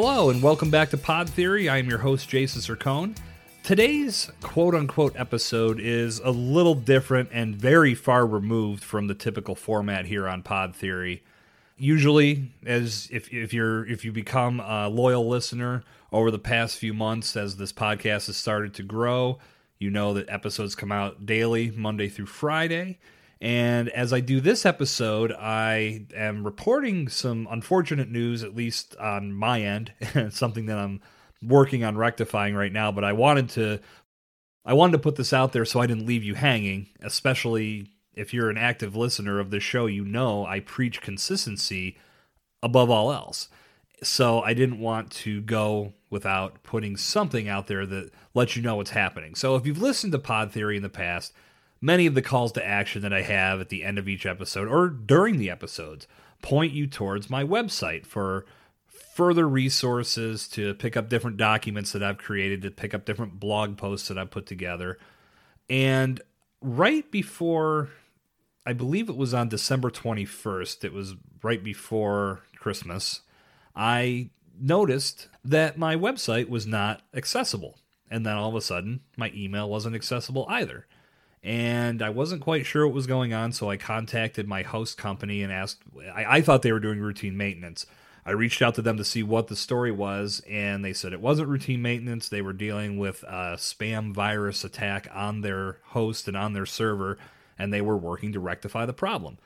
[0.00, 1.68] Hello, and welcome back to Pod Theory.
[1.68, 3.16] I am your host, Jason Sircone.
[3.64, 9.56] Today's quote unquote episode is a little different and very far removed from the typical
[9.56, 11.24] format here on Pod Theory.
[11.76, 16.94] Usually, as if, if you're if you become a loyal listener over the past few
[16.94, 19.40] months as this podcast has started to grow,
[19.80, 23.00] you know that episodes come out daily, Monday through Friday.
[23.40, 29.32] And as I do this episode, I am reporting some unfortunate news, at least on
[29.32, 29.92] my end,
[30.30, 31.00] something that I'm
[31.42, 32.90] working on rectifying right now.
[32.90, 33.80] But I wanted to,
[34.64, 36.88] I wanted to put this out there so I didn't leave you hanging.
[37.00, 41.96] Especially if you're an active listener of the show, you know I preach consistency
[42.60, 43.48] above all else.
[44.02, 48.76] So I didn't want to go without putting something out there that lets you know
[48.76, 49.34] what's happening.
[49.36, 51.32] So if you've listened to Pod Theory in the past
[51.80, 54.68] many of the calls to action that I have at the end of each episode
[54.68, 56.06] or during the episodes
[56.42, 58.44] point you towards my website for
[58.86, 63.76] further resources to pick up different documents that I've created, to pick up different blog
[63.76, 64.98] posts that I've put together.
[65.68, 66.20] And
[66.60, 67.90] right before,
[68.64, 73.22] I believe it was on December 21st, it was right before Christmas,
[73.74, 77.78] I noticed that my website was not accessible.
[78.10, 80.86] And then all of a sudden, my email wasn't accessible either
[81.42, 85.42] and I wasn't quite sure what was going on, so I contacted my host company
[85.42, 85.80] and asked.
[86.14, 87.86] I, I, thought they were doing routine maintenance.
[88.26, 91.20] I reached out to them to see what the story was, and they said it
[91.20, 92.28] wasn't routine maintenance.
[92.28, 97.18] They were dealing with a spam virus attack on their host and on their server,
[97.58, 99.38] and they were working to rectify the problem.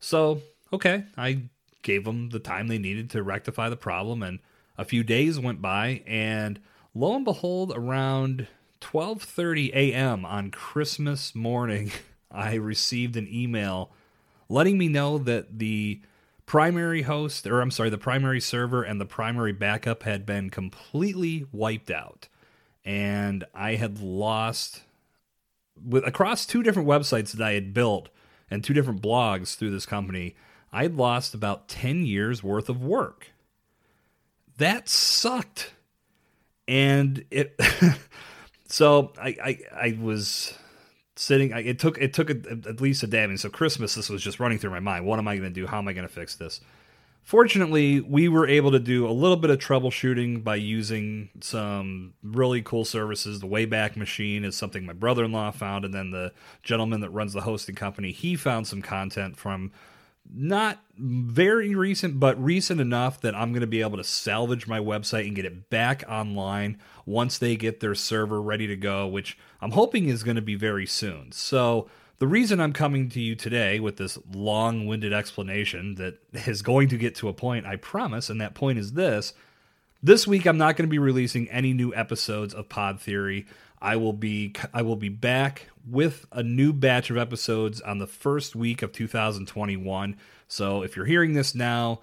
[0.00, 1.44] So, okay, I
[1.82, 4.40] gave them the time they needed to rectify the problem, and
[4.76, 6.60] a few days went by, and
[6.94, 8.48] lo and behold, around
[8.80, 10.24] 12:30 a.m.
[10.24, 11.92] on Christmas morning,
[12.30, 13.90] I received an email
[14.48, 16.00] letting me know that the
[16.44, 21.46] primary host or I'm sorry, the primary server and the primary backup had been completely
[21.52, 22.28] wiped out.
[22.84, 24.82] And I had lost
[25.84, 28.08] with across two different websites that I had built
[28.50, 30.36] and two different blogs through this company,
[30.72, 33.32] I'd lost about 10 years worth of work.
[34.58, 35.72] That sucked.
[36.68, 37.58] And it
[38.76, 40.52] so I, I, I was
[41.14, 41.54] sitting.
[41.54, 42.36] I, it took it took a,
[42.68, 43.24] at least a day.
[43.24, 45.06] I mean, so Christmas, this was just running through my mind.
[45.06, 45.66] What am I going to do?
[45.66, 46.60] How am I going to fix this?
[47.22, 52.60] Fortunately, we were able to do a little bit of troubleshooting by using some really
[52.60, 53.40] cool services.
[53.40, 57.10] The Wayback Machine is something my brother in law found, and then the gentleman that
[57.10, 59.72] runs the hosting company he found some content from
[60.34, 64.78] not very recent, but recent enough that I'm going to be able to salvage my
[64.78, 69.38] website and get it back online once they get their server ready to go, which
[69.60, 71.32] I'm hoping is going to be very soon.
[71.32, 71.88] So,
[72.18, 76.88] the reason I'm coming to you today with this long winded explanation that is going
[76.88, 79.34] to get to a point, I promise, and that point is this.
[80.02, 83.46] This week, I'm not going to be releasing any new episodes of Pod Theory.
[83.80, 88.06] I will be I will be back with a new batch of episodes on the
[88.06, 90.16] first week of 2021.
[90.48, 92.00] So if you're hearing this now,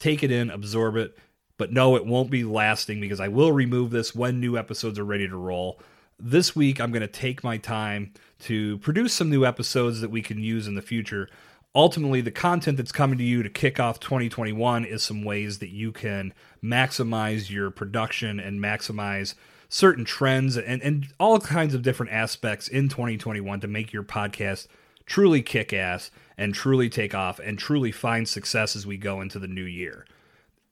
[0.00, 1.16] take it in, absorb it,
[1.56, 5.04] but no, it won't be lasting because I will remove this when new episodes are
[5.04, 5.80] ready to roll.
[6.18, 10.22] This week, I'm going to take my time to produce some new episodes that we
[10.22, 11.28] can use in the future.
[11.74, 15.70] Ultimately, the content that's coming to you to kick off 2021 is some ways that
[15.70, 16.32] you can
[16.62, 19.34] maximize your production and maximize
[19.74, 24.68] certain trends and, and all kinds of different aspects in 2021 to make your podcast
[25.04, 29.36] truly kick ass and truly take off and truly find success as we go into
[29.36, 30.06] the new year.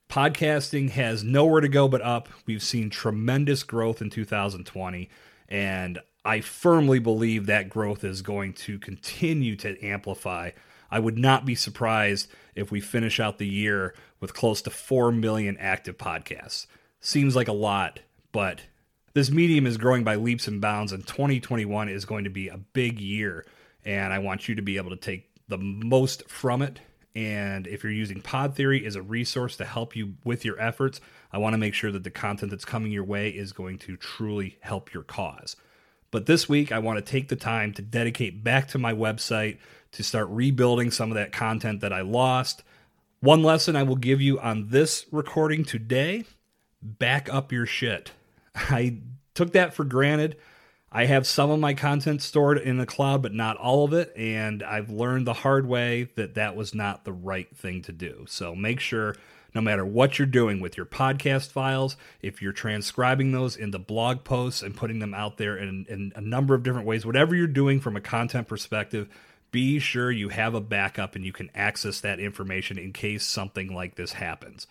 [0.09, 2.29] Podcasting has nowhere to go but up.
[2.47, 5.11] We've seen tremendous growth in 2020,
[5.49, 10.51] and I firmly believe that growth is going to continue to amplify.
[10.93, 15.11] I would not be surprised if we finish out the year with close to 4
[15.11, 16.69] million active podcasts.
[17.01, 17.99] Seems like a lot,
[18.31, 18.61] but
[19.15, 22.57] this medium is growing by leaps and bounds, and 2021 is going to be a
[22.57, 23.45] big year.
[23.85, 26.81] And I want you to be able to take the most from it.
[27.15, 31.01] And if you're using Pod Theory as a resource to help you with your efforts,
[31.31, 33.97] I want to make sure that the content that's coming your way is going to
[33.97, 35.57] truly help your cause.
[36.11, 39.59] But this week, I want to take the time to dedicate back to my website
[39.93, 42.63] to start rebuilding some of that content that I lost.
[43.21, 46.25] One lesson I will give you on this recording today
[46.83, 48.13] back up your shit.
[48.55, 48.99] I
[49.35, 50.37] took that for granted.
[50.95, 54.13] I have some of my content stored in the cloud, but not all of it.
[54.15, 58.27] And I've learned the hard way that that was not the right thing to do.
[58.29, 59.17] So make sure,
[59.55, 64.23] no matter what you're doing with your podcast files, if you're transcribing those into blog
[64.23, 67.47] posts and putting them out there in, in a number of different ways, whatever you're
[67.47, 69.09] doing from a content perspective,
[69.51, 73.75] be sure you have a backup and you can access that information in case something
[73.75, 74.67] like this happens.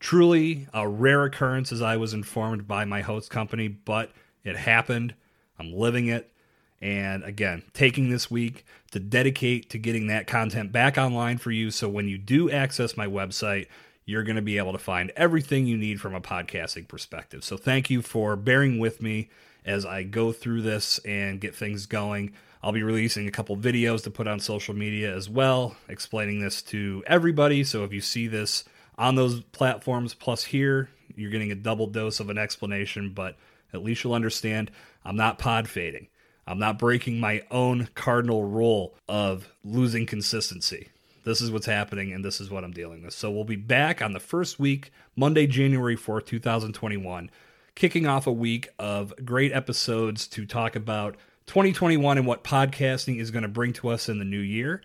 [0.00, 4.12] Truly a rare occurrence, as I was informed by my host company, but
[4.44, 5.14] it happened.
[5.58, 6.32] I'm living it.
[6.80, 11.72] And again, taking this week to dedicate to getting that content back online for you.
[11.72, 13.66] So when you do access my website,
[14.04, 17.42] you're going to be able to find everything you need from a podcasting perspective.
[17.42, 19.28] So thank you for bearing with me
[19.66, 22.32] as I go through this and get things going.
[22.62, 26.62] I'll be releasing a couple videos to put on social media as well, explaining this
[26.62, 27.64] to everybody.
[27.64, 28.64] So if you see this
[28.98, 33.36] on those platforms plus here, you're getting a double dose of an explanation, but
[33.72, 34.70] at least you'll understand
[35.04, 36.08] I'm not pod fading.
[36.46, 40.88] I'm not breaking my own cardinal rule of losing consistency.
[41.24, 43.12] This is what's happening, and this is what I'm dealing with.
[43.12, 47.30] So we'll be back on the first week, Monday, January 4th, 2021,
[47.74, 51.16] kicking off a week of great episodes to talk about
[51.46, 54.82] 2021 and what podcasting is going to bring to us in the new year.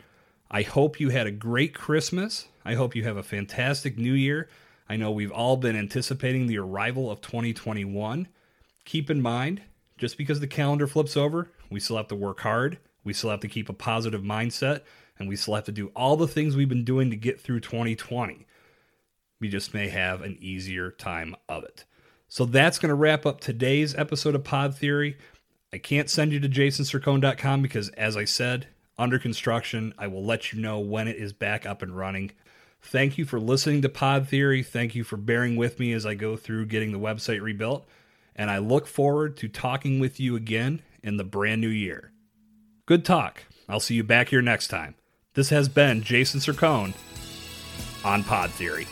[0.55, 2.47] I hope you had a great Christmas.
[2.63, 4.49] I hope you have a fantastic new year.
[4.87, 8.27] I know we've all been anticipating the arrival of 2021.
[8.85, 9.63] Keep in mind,
[9.97, 12.77] just because the calendar flips over, we still have to work hard.
[13.03, 14.81] We still have to keep a positive mindset,
[15.17, 17.61] and we still have to do all the things we've been doing to get through
[17.61, 18.45] 2020.
[19.39, 21.85] We just may have an easier time of it.
[22.27, 25.17] So that's going to wrap up today's episode of Pod Theory.
[25.73, 28.67] I can't send you to jasonsircone.com because, as I said,
[28.97, 29.93] under construction.
[29.97, 32.31] I will let you know when it is back up and running.
[32.81, 34.61] Thank you for listening to Pod Theory.
[34.61, 37.87] Thank you for bearing with me as I go through getting the website rebuilt.
[38.35, 42.11] And I look forward to talking with you again in the brand new year.
[42.85, 43.43] Good talk.
[43.69, 44.95] I'll see you back here next time.
[45.33, 46.93] This has been Jason Sircone
[48.03, 48.87] on Pod Theory.